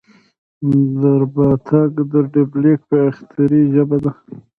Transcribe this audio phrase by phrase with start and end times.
[0.99, 1.93] د رباتک
[2.33, 4.11] ډبرلیک په باختري ژبه دی